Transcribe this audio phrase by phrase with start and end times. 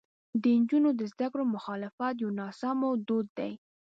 [0.41, 3.51] د نجونو د زده کړو مخالفت یو ناسمو دود دی.